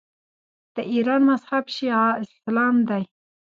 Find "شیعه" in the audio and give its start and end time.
1.75-2.05